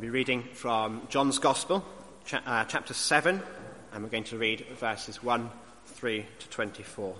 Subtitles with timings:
[0.00, 1.84] We'll be reading from John's Gospel,
[2.24, 3.42] cha- uh, chapter 7,
[3.92, 5.50] and we're going to read verses 1
[5.84, 7.14] 3 to 24.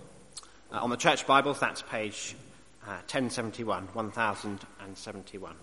[0.72, 2.35] Uh, on the Church Bibles, that's page
[2.87, 5.54] uh, 1071, 1071.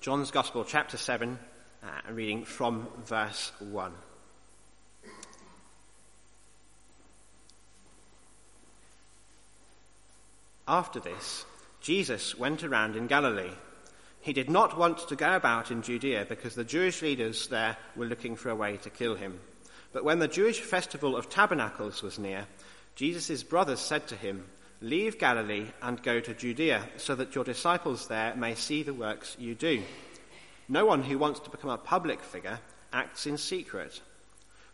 [0.00, 1.38] John's Gospel, chapter 7,
[1.82, 3.92] uh, reading from verse 1.
[10.66, 11.44] After this,
[11.80, 13.52] Jesus went around in Galilee.
[14.20, 18.06] He did not want to go about in Judea because the Jewish leaders there were
[18.06, 19.38] looking for a way to kill him.
[19.92, 22.46] But when the Jewish festival of tabernacles was near,
[22.94, 24.46] Jesus' brothers said to him,
[24.80, 29.36] Leave Galilee and go to Judea, so that your disciples there may see the works
[29.38, 29.82] you do.
[30.68, 32.58] No one who wants to become a public figure
[32.92, 34.00] acts in secret.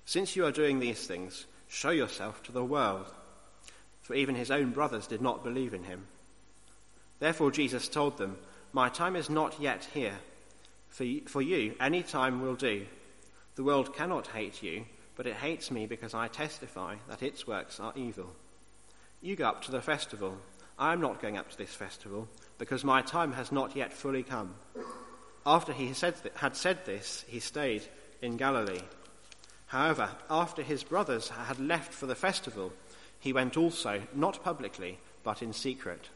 [0.04, 3.12] Since you are doing these things, show yourself to the world
[4.10, 6.04] for even his own brothers did not believe in him.
[7.20, 8.38] Therefore Jesus told them,
[8.72, 10.18] My time is not yet here.
[10.88, 12.86] For, for you, any time will do.
[13.54, 17.78] The world cannot hate you, but it hates me because I testify that its works
[17.78, 18.34] are evil.
[19.22, 20.38] You go up to the festival.
[20.76, 22.26] I am not going up to this festival,
[22.58, 24.56] because my time has not yet fully come.
[25.46, 27.84] After he said had said this, he stayed
[28.20, 28.82] in Galilee.
[29.66, 32.72] However, after his brothers had left for the festival,
[33.20, 36.08] he went also, not publicly, but in secret.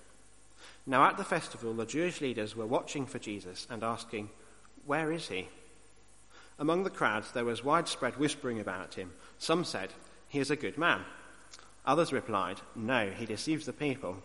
[0.87, 4.31] Now at the festival, the Jewish leaders were watching for Jesus and asking,
[4.87, 5.49] Where is he?
[6.59, 9.13] Among the crowds, there was widespread whispering about him.
[9.39, 9.91] Some said,
[10.29, 11.03] He is a good man.
[11.85, 14.17] Others replied, No, he deceives the people.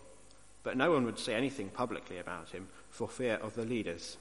[0.63, 4.17] But no one would say anything publicly about him for fear of the leaders.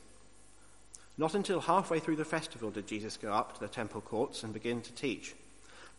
[1.16, 4.52] Not until halfway through the festival did Jesus go up to the temple courts and
[4.52, 5.34] begin to teach.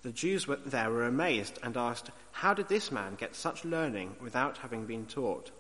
[0.01, 4.59] The Jews there were amazed and asked, How did this man get such learning without
[4.59, 5.51] having been taught?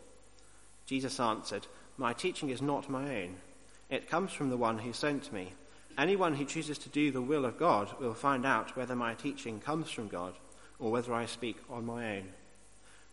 [0.85, 3.35] Jesus answered, My teaching is not my own.
[3.89, 5.53] It comes from the one who sent me.
[5.97, 9.59] Anyone who chooses to do the will of God will find out whether my teaching
[9.59, 10.35] comes from God
[10.79, 12.29] or whether I speak on my own.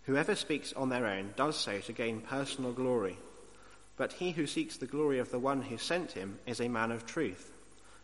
[0.04, 3.18] Whoever speaks on their own does so to gain personal glory.
[3.96, 6.92] But he who seeks the glory of the one who sent him is a man
[6.92, 7.52] of truth.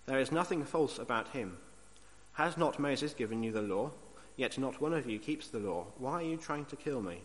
[0.06, 1.58] There is nothing false about him.
[2.34, 3.90] Has not Moses given you the law?
[4.36, 5.86] Yet not one of you keeps the law.
[5.98, 7.20] Why are you trying to kill me?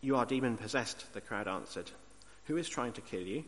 [0.00, 1.90] You are demon possessed, the crowd answered.
[2.46, 3.44] Who is trying to kill you?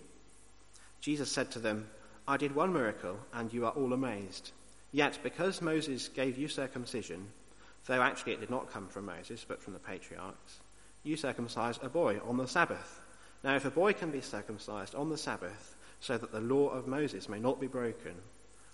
[1.01, 1.89] Jesus said to them,
[2.29, 4.53] I did one miracle, and you are all amazed.
[4.93, 7.29] Yet, because Moses gave you circumcision,
[7.87, 10.61] though actually it did not come from Moses, but from the patriarchs,
[11.03, 13.01] you circumcise a boy on the Sabbath.
[13.43, 16.87] Now, if a boy can be circumcised on the Sabbath, so that the law of
[16.87, 18.15] Moses may not be broken,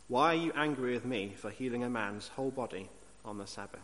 [0.08, 2.88] why are you angry with me for healing a man's whole body
[3.24, 3.80] on the Sabbath?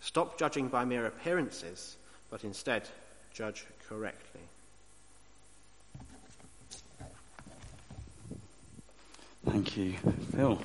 [0.00, 1.96] Stop judging by mere appearances,
[2.30, 2.88] but instead
[3.32, 4.40] judge correctly.
[9.44, 9.94] Thank you,
[10.34, 10.60] Phil.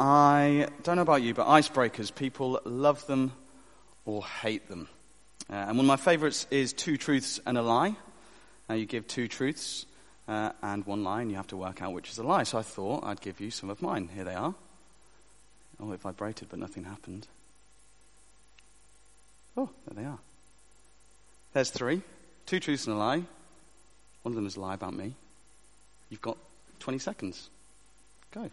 [0.00, 3.32] I don't know about you, but icebreakers, people love them
[4.06, 4.88] or hate them.
[5.50, 7.96] Uh, and one of my favorites is Two Truths and a Lie.
[8.68, 9.86] Now, you give two truths
[10.28, 12.44] uh, and one lie, you have to work out which is a lie.
[12.44, 14.10] So I thought I'd give you some of mine.
[14.14, 14.54] Here they are.
[15.80, 17.26] Oh, it vibrated, but nothing happened.
[19.56, 20.18] Oh, there they are.
[21.52, 22.02] There's three
[22.48, 23.22] two truths and a lie.
[24.22, 25.14] One of them is a lie about me.
[26.08, 26.38] You've got
[26.78, 27.50] 20 seconds.
[28.32, 28.50] Go.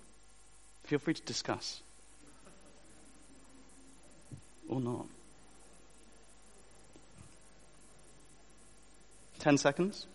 [0.83, 1.81] Feel free to discuss.
[4.67, 5.05] Or not.
[9.39, 10.07] 10 seconds.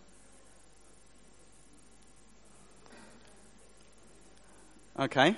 [5.00, 5.34] Okay.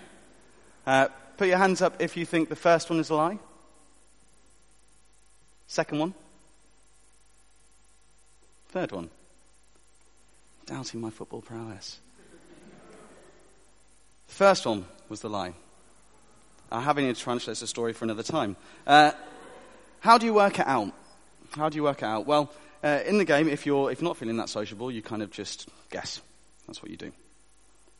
[0.84, 1.06] Uh,
[1.36, 3.38] put your hands up if you think the first one is a lie.
[5.68, 6.14] Second one.
[8.70, 9.08] Third one.
[10.66, 12.00] Doubting my football prowess.
[14.26, 15.52] The first one was the lie.
[16.72, 18.56] I have in to translate the story for another time.
[18.84, 19.12] Uh,
[20.00, 20.92] how do you work it out?
[21.53, 22.26] How do you work it out?
[22.26, 25.22] Well, uh, in the game, if you're, if you're not feeling that sociable, you kind
[25.22, 26.20] of just guess.
[26.66, 27.12] That's what you do.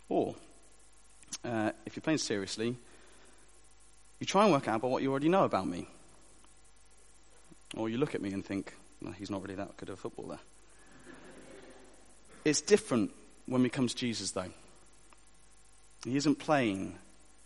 [0.09, 0.35] Or
[1.45, 2.77] uh, if you're playing seriously,
[4.21, 5.89] you try and work out about what you already know about me.
[7.77, 10.39] Or you look at me and think, well, he's not really that good a footballer.
[12.45, 13.13] It's different
[13.47, 14.51] when we come to Jesus, though.
[16.05, 16.99] He isn't playing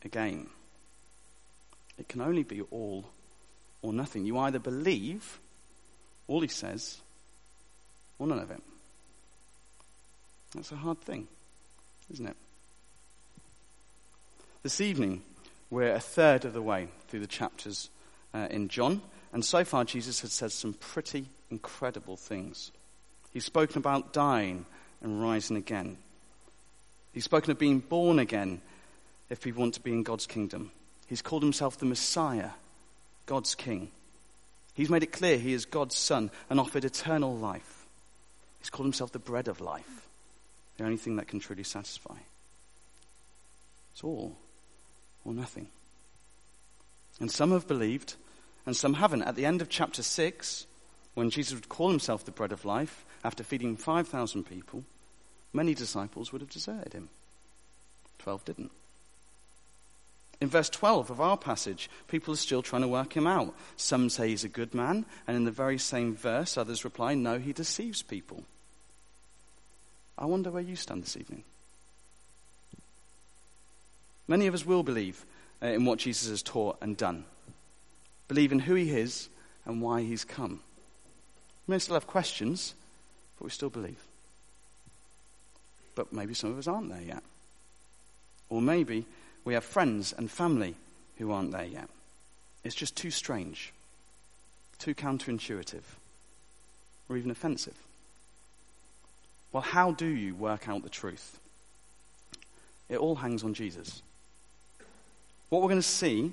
[0.04, 0.50] a game.
[1.98, 3.06] It can only be all
[3.82, 4.24] or nothing.
[4.24, 5.38] You either believe
[6.28, 6.98] all he says
[8.18, 8.62] or none of it.
[10.54, 11.28] That's a hard thing,
[12.12, 12.36] isn't it?
[14.66, 15.22] This evening,
[15.70, 17.88] We're a third of the way through the chapters
[18.34, 19.00] uh, in John,
[19.32, 22.72] and so far Jesus has said some pretty incredible things.
[23.32, 24.66] He's spoken about dying
[25.00, 25.98] and rising again.
[27.12, 28.60] He's spoken of being born again
[29.30, 30.72] if people want to be in God's kingdom.
[31.06, 32.50] He's called himself the Messiah,
[33.26, 33.92] God's King.
[34.74, 37.86] He's made it clear he is God's Son and offered eternal life.
[38.58, 40.08] He's called himself the bread of life,
[40.76, 42.16] the only thing that can truly satisfy.
[43.92, 44.36] It's all
[45.26, 45.68] or nothing.
[47.20, 48.14] And some have believed,
[48.64, 49.22] and some haven't.
[49.22, 50.66] At the end of chapter 6,
[51.14, 54.84] when Jesus would call himself the bread of life, after feeding 5,000 people,
[55.52, 57.08] many disciples would have deserted him.
[58.18, 58.70] 12 didn't.
[60.40, 63.54] In verse 12 of our passage, people are still trying to work him out.
[63.76, 67.38] Some say he's a good man, and in the very same verse, others reply, no,
[67.38, 68.44] he deceives people.
[70.18, 71.44] I wonder where you stand this evening.
[74.28, 75.24] Many of us will believe
[75.62, 77.24] uh, in what Jesus has taught and done,
[78.28, 79.28] believe in who he is
[79.64, 80.60] and why he's come.
[81.66, 82.74] We may still have questions,
[83.38, 84.00] but we still believe.
[85.94, 87.22] But maybe some of us aren't there yet.
[88.48, 89.06] Or maybe
[89.44, 90.74] we have friends and family
[91.18, 91.88] who aren't there yet.
[92.64, 93.72] It's just too strange,
[94.78, 95.82] too counterintuitive,
[97.08, 97.76] or even offensive.
[99.52, 101.38] Well, how do you work out the truth?
[102.88, 104.02] It all hangs on Jesus.
[105.48, 106.32] What we're going to see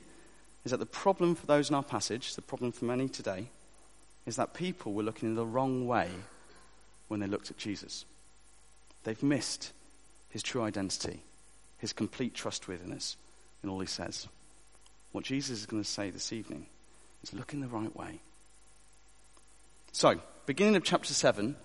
[0.66, 3.50] is that the problem for those in our passage, the problem for many today,
[4.26, 6.10] is that people were looking in the wrong way
[7.08, 8.06] when they looked at Jesus.
[9.04, 9.74] They've missed
[10.30, 11.22] his true identity,
[11.78, 13.18] his complete trustworthiness
[13.64, 14.28] in all he says.
[15.12, 16.66] What Jesus is going to say this evening
[17.22, 18.20] is look in the right way.
[19.92, 21.56] So, beginning of chapter 7,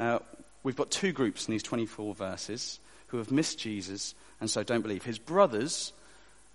[0.00, 0.18] uh,
[0.62, 4.82] we've got two groups in these 24 verses who have missed Jesus and so don't
[4.82, 5.04] believe.
[5.04, 5.92] His brothers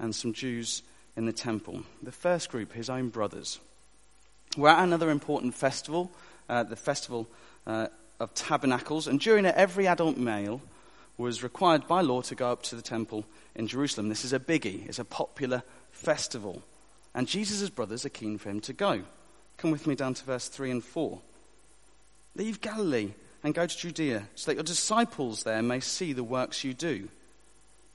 [0.03, 0.83] and some Jews
[1.15, 1.83] in the temple.
[2.01, 3.59] The first group, his own brothers.
[4.57, 6.11] We're at another important festival,
[6.49, 7.27] uh, the festival
[7.65, 7.87] uh,
[8.19, 10.61] of tabernacles, and during it, every adult male
[11.17, 14.09] was required by law to go up to the temple in Jerusalem.
[14.09, 16.61] This is a biggie, it's a popular festival.
[17.15, 19.03] And Jesus' brothers are keen for him to go.
[19.57, 21.19] Come with me down to verse 3 and 4.
[22.35, 23.13] Leave Galilee
[23.43, 27.09] and go to Judea, so that your disciples there may see the works you do.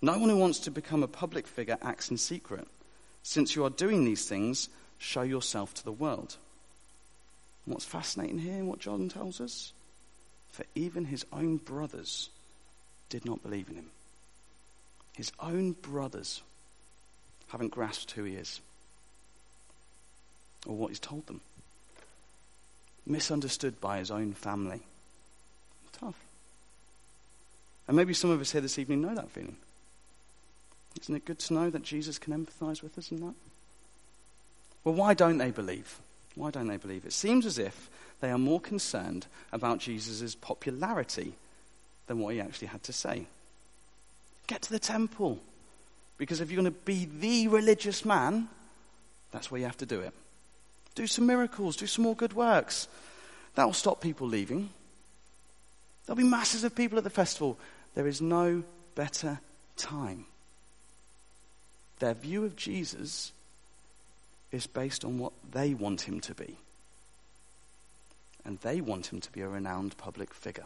[0.01, 2.67] No one who wants to become a public figure acts in secret.
[3.23, 4.69] Since you are doing these things,
[4.99, 6.37] show yourself to the world.
[7.67, 9.73] And what's fascinating here, what John tells us?
[10.51, 12.31] For even his own brothers
[13.09, 13.91] did not believe in him.
[15.17, 16.43] His own brothers
[17.49, 18.61] haven't grasped who he is
[20.67, 21.41] or what he's told them.
[23.05, 24.81] Misunderstood by his own family.
[25.93, 26.19] Tough.
[27.89, 29.57] And maybe some of us here this evening know that feeling.
[31.01, 33.35] Isn't it good to know that Jesus can empathize with us in that?
[34.85, 36.01] Well, why don't they believe?
[36.35, 37.05] Why don't they believe?
[37.05, 37.91] It seems as if
[38.21, 41.35] they are more concerned about Jesus' popularity
[42.07, 43.27] than what he actually had to say.
[44.47, 45.39] Get to the temple.
[46.17, 48.49] Because if you're going to be the religious man,
[49.31, 50.13] that's where you have to do it.
[50.95, 52.89] Do some miracles, do some more good works.
[53.55, 54.71] That will stop people leaving.
[56.07, 57.59] There'll be masses of people at the festival.
[57.95, 58.65] There is no
[58.95, 59.41] better
[59.77, 60.27] time.
[61.99, 63.33] Their view of Jesus
[64.53, 66.57] is based on what they want him to be.
[68.45, 70.65] And they want him to be a renowned public figure.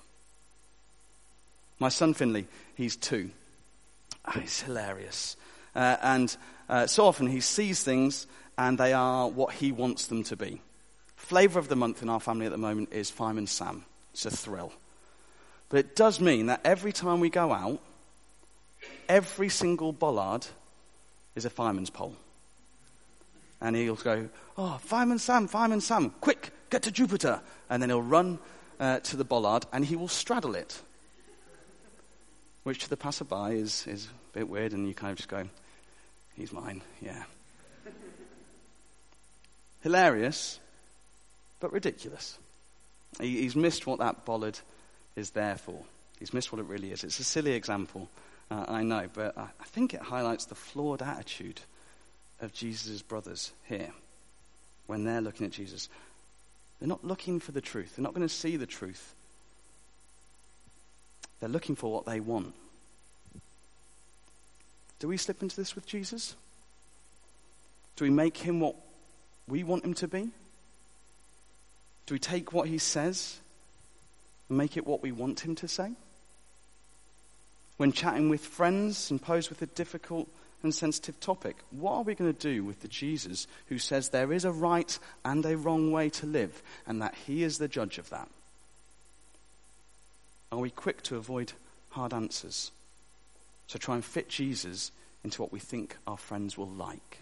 [1.78, 3.30] My son Finley, he's two.
[4.26, 5.36] Oh, he's hilarious.
[5.74, 6.36] Uh, and
[6.68, 10.60] uh, so often he sees things and they are what he wants them to be.
[11.16, 13.84] Flavor of the month in our family at the moment is Fireman Sam.
[14.12, 14.72] It's a thrill.
[15.70, 17.80] But it does mean that every time we go out,
[19.08, 20.46] every single bollard
[21.34, 22.16] is a fireman's pole.
[23.60, 27.40] And he'll go, Oh, fireman Sam, fireman Sam, quick, get to Jupiter.
[27.70, 28.38] And then he'll run
[28.80, 30.80] uh, to the bollard and he will straddle it.
[32.64, 35.44] Which to the passerby is, is a bit weird, and you kind of just go,
[36.34, 37.24] He's mine, yeah.
[39.82, 40.60] Hilarious,
[41.60, 42.38] but ridiculous.
[43.20, 44.58] He, he's missed what that bollard
[45.16, 45.76] is there for.
[46.18, 47.04] He's missed what it really is.
[47.04, 48.08] It's a silly example,
[48.52, 51.60] uh, I know, but I, I think it highlights the flawed attitude
[52.40, 53.90] of Jesus' brothers here
[54.86, 55.88] when they're looking at Jesus.
[56.78, 59.14] They're not looking for the truth, they're not going to see the truth.
[61.40, 62.54] They're looking for what they want.
[65.00, 66.36] Do we slip into this with Jesus?
[67.96, 68.76] Do we make him what
[69.48, 70.30] we want him to be?
[72.06, 73.40] Do we take what he says
[74.48, 75.92] and make it what we want him to say?
[77.82, 80.28] When chatting with friends and posed with a difficult
[80.62, 81.56] and sensitive topic.
[81.72, 84.96] What are we going to do with the Jesus who says there is a right
[85.24, 88.28] and a wrong way to live and that he is the judge of that?
[90.52, 91.54] Are we quick to avoid
[91.88, 92.70] hard answers?
[93.70, 94.92] To try and fit Jesus
[95.24, 97.18] into what we think our friends will like?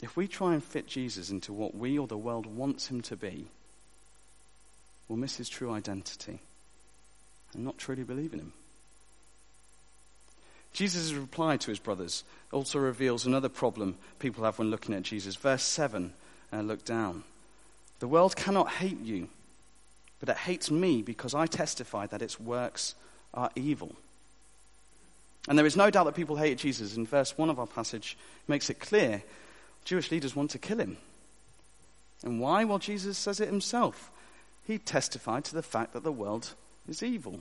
[0.00, 3.16] If we try and fit Jesus into what we or the world wants him to
[3.16, 3.48] be,
[5.08, 6.40] we'll miss his true identity
[7.56, 8.52] and not truly believe in him.
[10.72, 12.22] Jesus' reply to his brothers
[12.52, 15.34] also reveals another problem people have when looking at Jesus.
[15.34, 16.12] Verse 7,
[16.52, 17.24] uh, look down.
[17.98, 19.28] The world cannot hate you,
[20.20, 22.94] but it hates me because I testify that its works
[23.32, 23.92] are evil.
[25.48, 26.96] And there is no doubt that people hate Jesus.
[26.96, 29.22] In verse 1 of our passage makes it clear
[29.84, 30.98] Jewish leaders want to kill him.
[32.22, 32.64] And why?
[32.64, 34.10] Well, Jesus says it himself.
[34.66, 36.54] He testified to the fact that the world
[36.88, 37.40] is evil.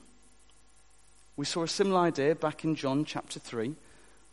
[1.37, 3.75] We saw a similar idea back in John chapter 3,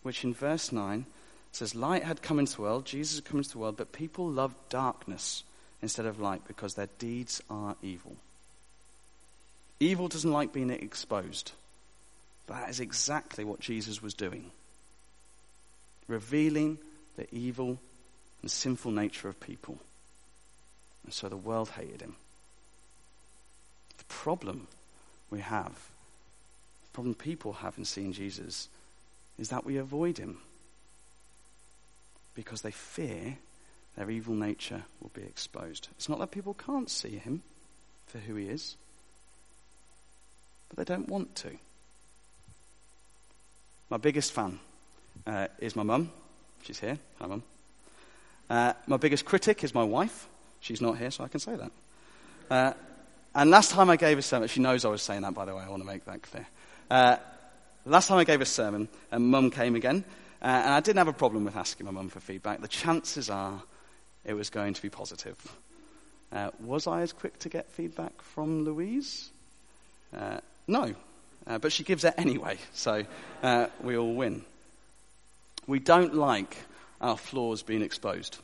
[0.02, 1.06] which in verse 9
[1.50, 4.28] says, Light had come into the world, Jesus had come into the world, but people
[4.28, 5.44] love darkness
[5.80, 8.16] instead of light because their deeds are evil.
[9.80, 11.52] Evil doesn't like being exposed,
[12.46, 14.50] that is exactly what Jesus was doing
[16.12, 16.78] revealing
[17.16, 17.78] the evil
[18.42, 19.78] and sinful nature of people.
[21.04, 22.16] And so the world hated him.
[23.98, 24.68] The problem
[25.32, 28.68] we have the problem people have in seeing Jesus
[29.38, 30.38] is that we avoid him
[32.34, 33.38] because they fear
[33.96, 35.88] their evil nature will be exposed.
[35.96, 37.42] It's not that people can't see him
[38.06, 38.76] for who he is,
[40.68, 41.50] but they don't want to.
[43.88, 44.58] My biggest fan
[45.26, 46.10] uh, is my mum.
[46.62, 46.98] She's here.
[47.18, 47.42] Hi, mum.
[48.48, 50.28] Uh, my biggest critic is my wife.
[50.60, 51.72] She's not here, so I can say that.
[52.50, 52.72] Uh,
[53.34, 55.54] and last time I gave a sermon, she knows I was saying that, by the
[55.54, 56.46] way, I want to make that clear.
[56.90, 57.16] Uh,
[57.86, 60.04] last time I gave a sermon, and mum came again,
[60.42, 62.60] uh, and I didn't have a problem with asking my mum for feedback.
[62.60, 63.62] The chances are
[64.24, 65.36] it was going to be positive.
[66.32, 69.30] Uh, was I as quick to get feedback from Louise?
[70.16, 70.94] Uh, no,
[71.46, 73.04] uh, but she gives it anyway, so
[73.42, 74.44] uh, we all win.
[75.66, 76.56] We don't like
[77.00, 78.38] our flaws being exposed.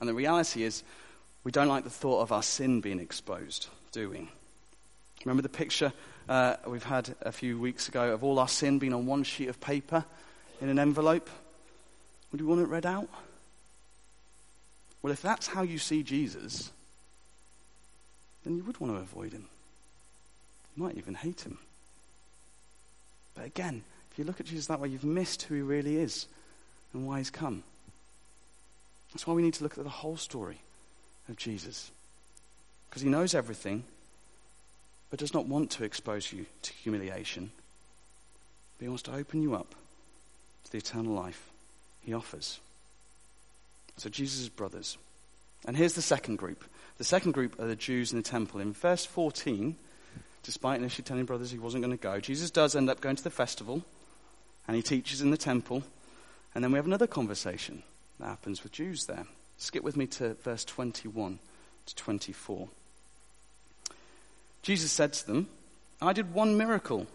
[0.00, 0.82] And the reality is,
[1.46, 4.28] we don't like the thought of our sin being exposed, do we?
[5.24, 5.92] Remember the picture
[6.28, 9.48] uh, we've had a few weeks ago of all our sin being on one sheet
[9.48, 10.04] of paper
[10.60, 11.30] in an envelope?
[12.32, 13.08] Would you want it read out?
[15.02, 16.72] Well, if that's how you see Jesus,
[18.42, 19.46] then you would want to avoid him.
[20.76, 21.58] You might even hate him.
[23.36, 26.26] But again, if you look at Jesus that way, you've missed who he really is
[26.92, 27.62] and why he's come.
[29.12, 30.58] That's why we need to look at the whole story
[31.28, 31.90] of Jesus.
[32.88, 33.84] Because he knows everything
[35.10, 37.50] but does not want to expose you to humiliation.
[38.78, 39.74] But he wants to open you up
[40.64, 41.50] to the eternal life
[42.00, 42.60] he offers.
[43.96, 44.98] So, Jesus' brothers.
[45.66, 46.64] And here's the second group.
[46.98, 48.60] The second group are the Jews in the temple.
[48.60, 49.76] In verse 14,
[50.42, 53.24] despite initially telling brothers he wasn't going to go, Jesus does end up going to
[53.24, 53.82] the festival
[54.66, 55.82] and he teaches in the temple.
[56.54, 57.82] And then we have another conversation
[58.18, 59.26] that happens with Jews there.
[59.58, 61.38] Skip with me to verse 21
[61.86, 62.68] to 24.
[64.62, 65.48] Jesus said to them,
[66.02, 67.06] I did one miracle,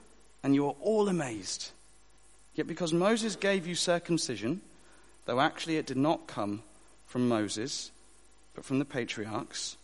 [0.44, 1.72] and you are all amazed.
[2.56, 4.62] Yet because Moses gave you circumcision,
[5.26, 6.64] though actually it did not come
[7.06, 7.92] from Moses,
[8.56, 9.78] but from the patriarchs,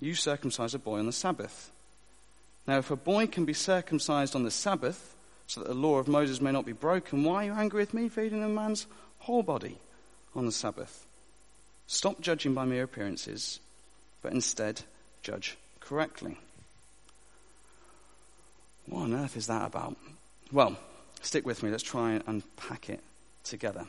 [0.00, 1.70] you circumcise a boy on the Sabbath.
[2.66, 5.14] Now, if a boy can be circumcised on the Sabbath,
[5.46, 7.94] so that the law of Moses may not be broken, why are you angry with
[7.94, 8.86] me for eating a man's
[9.20, 9.78] whole body
[10.34, 11.06] on the Sabbath?
[11.86, 13.60] Stop judging by mere appearances,
[14.22, 14.82] but instead
[15.22, 16.38] judge correctly.
[18.86, 19.96] What on earth is that about?
[20.52, 20.76] Well,
[21.22, 21.70] stick with me.
[21.70, 23.00] Let's try and unpack it
[23.42, 23.86] together.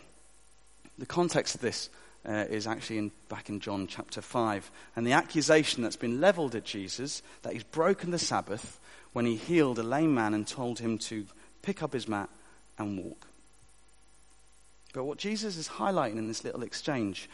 [0.98, 1.90] The context of this
[2.28, 4.72] uh, is actually in, back in John chapter 5.
[4.96, 8.80] And the accusation that's been leveled at Jesus that he's broken the Sabbath
[9.14, 11.26] when he healed a lame man and told him to
[11.62, 12.30] pick up his mat
[12.78, 13.28] and walk.
[14.94, 17.30] But what Jesus is highlighting in this little exchange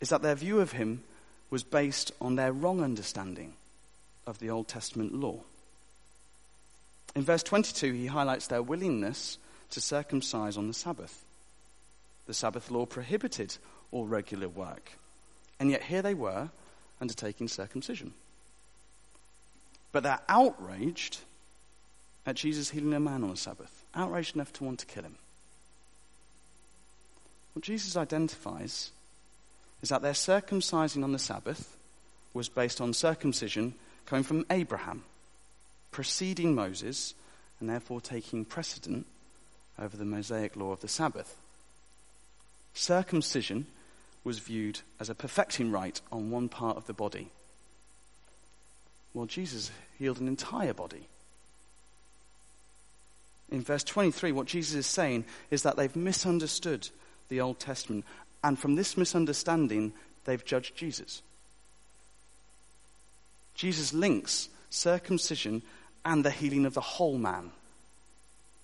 [0.00, 1.02] is that their view of him
[1.50, 3.54] was based on their wrong understanding
[4.26, 5.40] of the Old Testament law.
[7.14, 9.38] In verse 22, he highlights their willingness
[9.70, 11.24] to circumcise on the Sabbath.
[12.26, 13.56] The Sabbath law prohibited
[13.92, 14.92] all regular work,
[15.58, 16.50] and yet here they were
[17.00, 18.12] undertaking circumcision.
[19.92, 21.18] But they're outraged
[22.26, 25.16] at Jesus healing a man on the Sabbath, outraged enough to want to kill him.
[27.54, 28.90] What Jesus identifies
[29.82, 31.76] is that their circumcising on the Sabbath
[32.34, 33.74] was based on circumcision
[34.06, 35.02] coming from Abraham
[35.96, 37.14] preceding Moses
[37.58, 39.06] and therefore taking precedent
[39.78, 41.38] over the Mosaic law of the Sabbath.
[42.74, 43.66] Circumcision
[44.22, 47.30] was viewed as a perfecting rite on one part of the body,
[49.14, 51.08] while Jesus healed an entire body.
[53.50, 56.90] In verse 23, what Jesus is saying is that they've misunderstood
[57.30, 58.04] the Old Testament,
[58.42, 59.92] and from this misunderstanding,
[60.24, 61.22] they've judged Jesus.
[63.54, 65.62] Jesus links circumcision
[66.04, 67.50] and the healing of the whole man.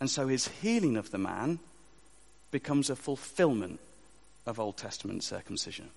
[0.01, 1.59] And so his healing of the man
[2.51, 3.81] becomes a fulfillment
[4.47, 5.91] of Old Testament circumcision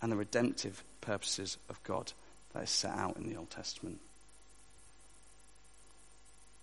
[0.00, 2.12] and the redemptive purposes of God
[2.52, 3.98] that is set out in the Old Testament.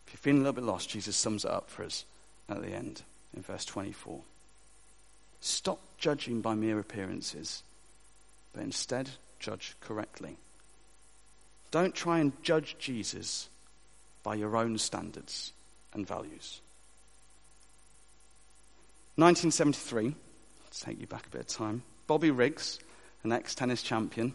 [0.07, 2.05] If you're feeling a little bit lost, Jesus sums it up for us
[2.47, 3.03] at the end
[3.35, 4.21] in verse 24.
[5.41, 7.63] Stop judging by mere appearances,
[8.53, 10.37] but instead judge correctly.
[11.71, 13.49] Don't try and judge Jesus
[14.23, 15.53] by your own standards
[15.93, 16.61] and values.
[19.15, 20.15] 1973,
[20.71, 22.79] to take you back a bit of time, Bobby Riggs,
[23.23, 24.33] an ex tennis champion,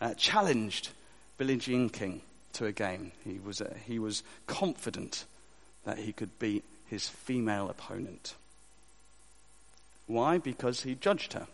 [0.00, 0.90] uh, challenged
[1.38, 2.22] Billie Jean King
[2.54, 3.12] to a game.
[3.24, 5.24] He was, uh, he was confident
[5.84, 8.34] that he could beat his female opponent.
[10.06, 10.38] Why?
[10.38, 11.46] Because he judged her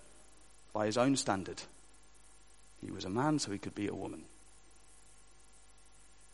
[0.72, 1.62] by his own standard.
[2.80, 4.24] He was a man, so he could be a woman.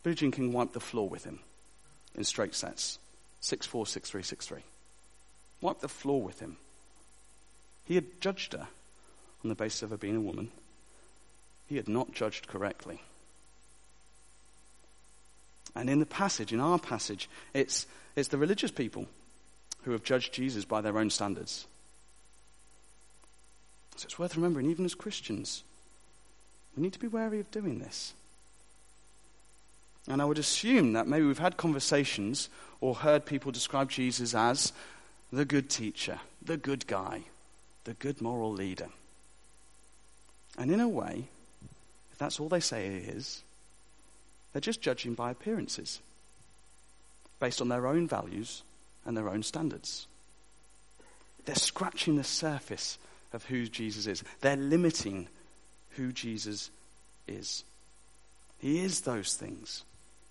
[0.03, 1.39] Billie King wiped the floor with him
[2.15, 2.99] in straight sets
[3.41, 4.59] 6 4, 6 3, 6 3.
[5.61, 6.57] Wiped the floor with him.
[7.85, 8.67] He had judged her
[9.43, 10.51] on the basis of her being a woman.
[11.67, 13.01] He had not judged correctly.
[15.75, 17.85] And in the passage, in our passage, it's,
[18.15, 19.07] it's the religious people
[19.83, 21.67] who have judged Jesus by their own standards.
[23.99, 25.65] So it's worth remembering, even as Christians,
[26.73, 28.13] we need to be wary of doing this.
[30.07, 32.47] And I would assume that maybe we've had conversations
[32.79, 34.71] or heard people describe Jesus as
[35.33, 37.23] the good teacher, the good guy,
[37.83, 38.87] the good moral leader.
[40.57, 41.25] And in a way,
[42.13, 43.43] if that's all they say he is,
[44.53, 45.99] they're just judging by appearances,
[47.41, 48.63] based on their own values
[49.05, 50.07] and their own standards.
[51.43, 52.97] They're scratching the surface
[53.33, 55.27] of who Jesus is, they're limiting
[55.91, 56.71] who Jesus
[57.27, 57.63] is.
[58.59, 59.83] He is those things.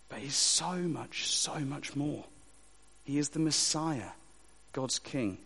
[0.09, 2.25] But he's so much, so much more.
[3.05, 4.11] He is the Messiah,
[4.73, 5.39] God's King.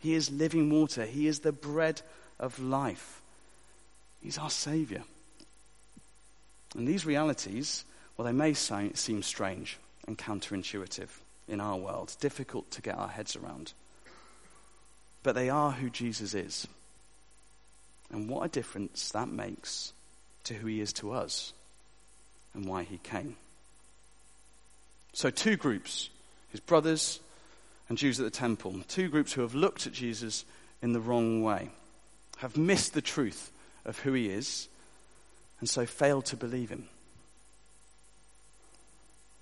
[0.00, 1.04] He is living water.
[1.04, 2.02] He is the bread
[2.40, 3.22] of life.
[4.20, 5.04] He's our Savior.
[6.74, 7.84] And these realities,
[8.16, 11.10] well, they may seem strange and counterintuitive
[11.46, 13.72] in our world, difficult to get our heads around.
[15.22, 16.66] But they are who Jesus is.
[18.12, 19.92] And what a difference that makes
[20.44, 21.52] to who he is to us
[22.54, 23.36] and why he came.
[25.14, 26.10] So, two groups
[26.50, 27.18] his brothers
[27.88, 30.44] and Jews at the temple, two groups who have looked at Jesus
[30.82, 31.70] in the wrong way,
[32.38, 33.50] have missed the truth
[33.84, 34.68] of who he is,
[35.60, 36.88] and so failed to believe him.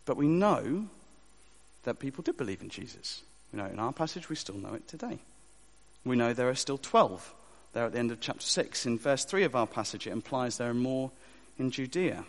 [0.05, 0.87] But we know
[1.85, 3.23] that people did believe in Jesus.
[3.53, 5.19] We know in our passage, we still know it today.
[6.05, 7.35] We know there are still 12
[7.73, 8.87] there at the end of chapter 6.
[8.87, 11.11] In verse 3 of our passage, it implies there are more
[11.59, 12.25] in Judea.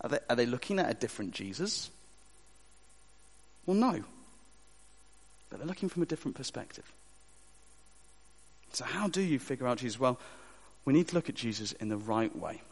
[0.00, 1.90] Are they, are they looking at a different Jesus?
[3.66, 4.02] Well, no.
[5.50, 6.90] But they're looking from a different perspective.
[8.72, 10.00] So, how do you figure out Jesus?
[10.00, 10.18] Well,
[10.84, 12.62] we need to look at Jesus in the right way.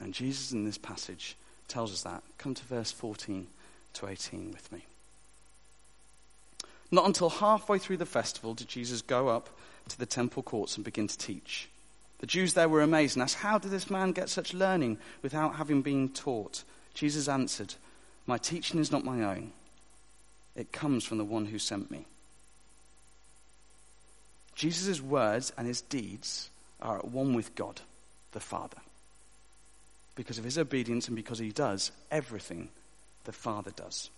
[0.00, 1.36] And Jesus in this passage
[1.68, 2.22] tells us that.
[2.38, 3.46] Come to verse 14
[3.94, 4.84] to 18 with me.
[6.90, 9.48] Not until halfway through the festival did Jesus go up
[9.88, 11.68] to the temple courts and begin to teach.
[12.18, 15.56] The Jews there were amazed and asked, How did this man get such learning without
[15.56, 16.64] having been taught?
[16.94, 17.74] Jesus answered,
[18.26, 19.52] My teaching is not my own.
[20.54, 22.06] It comes from the one who sent me.
[24.54, 26.50] Jesus' words and his deeds
[26.82, 27.80] are at one with God,
[28.32, 28.76] the Father.
[30.16, 32.68] Because of his obedience and because he does everything
[33.24, 34.10] the Father does.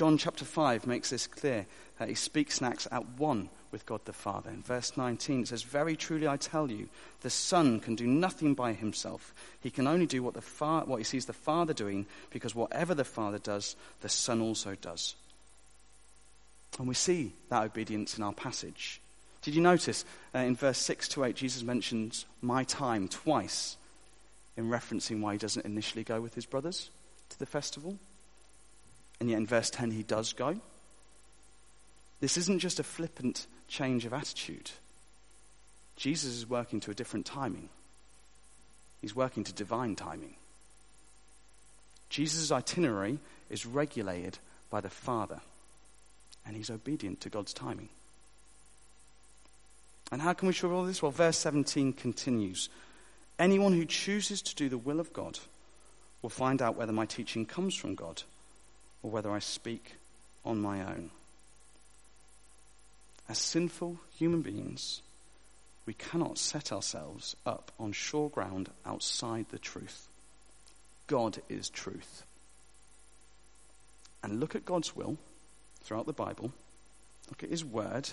[0.00, 1.66] John chapter 5 makes this clear
[1.98, 4.48] that he speaks acts at one with God the Father.
[4.48, 6.88] In verse 19 it says, Very truly I tell you,
[7.20, 9.34] the Son can do nothing by himself.
[9.60, 12.94] He can only do what, the fa- what he sees the Father doing, because whatever
[12.94, 15.16] the Father does, the Son also does.
[16.78, 19.02] And we see that obedience in our passage.
[19.42, 23.76] Did you notice uh, in verse 6 to 8, Jesus mentions my time twice
[24.56, 26.88] in referencing why he doesn't initially go with his brothers
[27.28, 27.98] to the festival?
[29.20, 30.58] And yet in verse 10, he does go.
[32.20, 34.70] This isn't just a flippant change of attitude.
[35.96, 37.68] Jesus is working to a different timing,
[39.00, 40.34] he's working to divine timing.
[42.08, 43.18] Jesus' itinerary
[43.50, 45.40] is regulated by the Father,
[46.44, 47.88] and he's obedient to God's timing.
[50.10, 51.02] And how can we show all this?
[51.02, 52.68] Well, verse 17 continues
[53.38, 55.38] Anyone who chooses to do the will of God
[56.20, 58.22] will find out whether my teaching comes from God
[59.02, 59.96] or whether I speak
[60.44, 61.10] on my own.
[63.28, 65.02] As sinful human beings,
[65.86, 70.08] we cannot set ourselves up on sure ground outside the truth.
[71.06, 72.24] God is truth.
[74.22, 75.16] And look at God's will
[75.82, 76.52] throughout the Bible.
[77.28, 78.10] Look at His Word.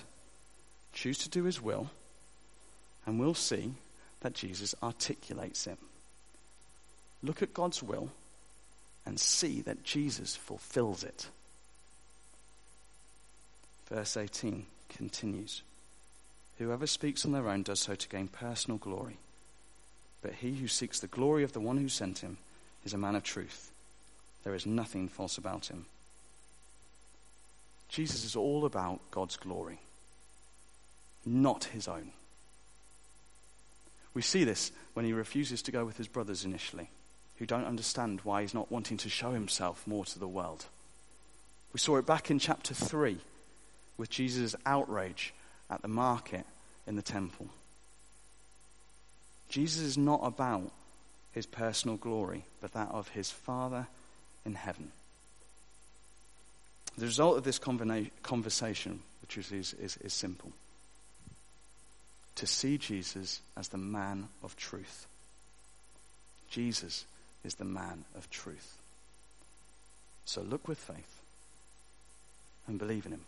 [0.94, 1.90] Choose to do His will.
[3.06, 3.74] And we'll see
[4.22, 5.78] that Jesus articulates it.
[7.22, 8.12] Look at God's will
[9.08, 11.30] and see that Jesus fulfills it.
[13.90, 15.64] Verse 18 continues
[16.58, 19.18] Whoever speaks on their own does so to gain personal glory.
[20.22, 22.38] But he who seeks the glory of the one who sent him
[22.84, 23.72] is a man of truth.
[24.44, 25.86] There is nothing false about him.
[27.88, 29.80] Jesus is all about God's glory,
[31.26, 32.12] not his own.
[34.14, 36.90] We see this when he refuses to go with his brothers initially,
[37.38, 40.66] who don't understand why he's not wanting to show himself more to the world.
[41.74, 43.18] We saw it back in chapter 3
[43.98, 45.34] with Jesus' outrage
[45.70, 46.46] at the market
[46.86, 47.48] in the temple.
[49.50, 50.72] Jesus is not about
[51.32, 53.88] his personal glory, but that of his Father
[54.46, 54.92] in heaven.
[56.98, 60.52] The result of this conversation, which is, is, is simple
[62.36, 65.08] to see Jesus as the man of truth.
[66.50, 67.06] Jesus
[67.48, 68.78] is the man of truth.
[70.26, 71.22] So look with faith
[72.68, 73.26] and believe in him.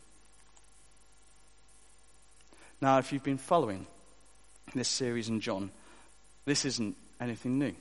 [2.81, 3.87] Now, if you've been following
[4.75, 5.71] this series in John,
[6.45, 7.73] this isn't anything new.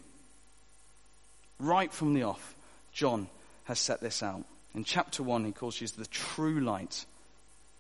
[1.59, 2.55] Right from the off,
[2.93, 3.29] John
[3.65, 4.45] has set this out.
[4.75, 7.05] In chapter 1, he calls Jesus the true light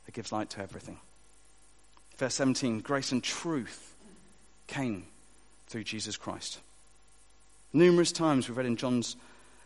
[0.06, 0.98] that gives light to everything.
[2.16, 3.94] Verse 17 grace and truth
[4.66, 5.04] came
[5.68, 6.58] through Jesus Christ.
[7.78, 9.14] Numerous times we've read in, John's,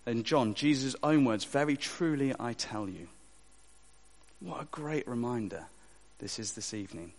[0.06, 3.08] in John, Jesus' own words, Very truly I tell you.
[4.38, 5.64] What a great reminder
[6.18, 7.12] this is this evening.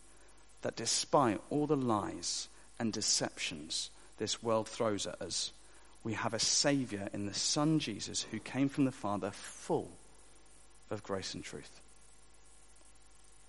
[0.62, 5.52] That despite all the lies and deceptions this world throws at us,
[6.04, 9.90] we have a Saviour in the Son Jesus who came from the Father full
[10.92, 11.82] of grace and truth.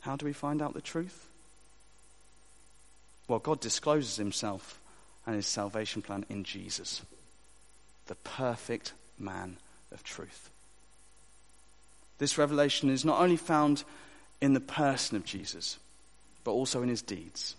[0.01, 1.29] How do we find out the truth?
[3.29, 4.81] Well, God discloses himself
[5.27, 7.03] and his salvation plan in Jesus,
[8.07, 9.57] the perfect man
[9.93, 10.51] of truth.
[12.19, 13.85] This revelation is not only found
[14.41, 15.79] in the person of Jesus,
[16.45, 17.57] but also in his deeds.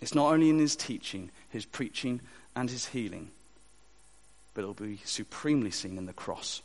[0.00, 2.20] It's not only in his teaching, his preaching,
[2.54, 3.30] and his healing,
[4.54, 6.62] but it will be supremely seen in the cross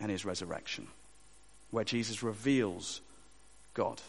[0.00, 0.86] and his resurrection,
[1.70, 3.00] where Jesus reveals
[3.74, 4.00] God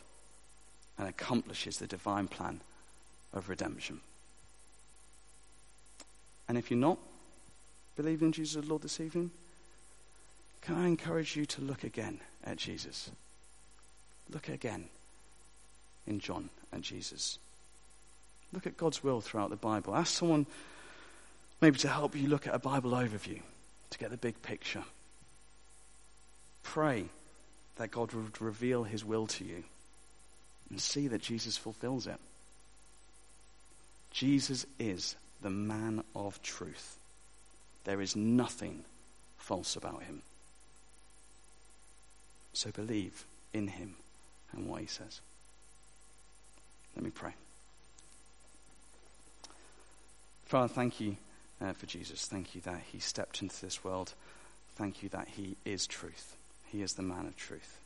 [0.97, 2.62] and accomplishes the divine plan
[3.33, 3.99] of redemption.
[6.47, 6.97] And if you're not
[7.97, 9.31] believing in Jesus Lord this evening,
[10.62, 13.12] can I encourage you to look again at Jesus?
[14.29, 14.86] Look again
[16.05, 17.39] in John and Jesus.
[18.53, 19.95] Look at God's will throughout the Bible.
[19.95, 20.45] Ask someone
[21.60, 23.41] maybe to help you look at a Bible overview
[23.89, 24.83] to get the big picture.
[26.63, 27.05] Pray
[27.77, 29.63] that God would reveal his will to you
[30.69, 32.19] and see that Jesus fulfills it.
[34.12, 36.97] Jesus is the man of truth.
[37.88, 38.84] There is nothing
[39.38, 40.21] false about him.
[42.52, 43.95] So believe in him
[44.52, 45.21] and what he says.
[46.97, 47.32] Let me pray.
[50.47, 51.15] Father, thank you
[51.62, 52.26] uh, for Jesus.
[52.26, 54.13] Thank you that he stepped into this world.
[54.76, 56.36] Thank you that he is truth.
[56.65, 57.80] He is the man of truth.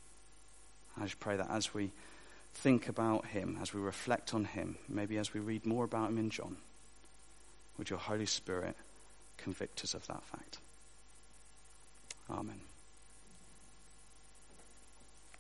[1.00, 1.92] I just pray that as we
[2.56, 6.18] think about him, as we reflect on him, maybe as we read more about him
[6.18, 6.58] in John,
[7.78, 8.76] would your Holy Spirit
[9.44, 10.60] convict us of that fact?
[12.30, 12.62] Amen.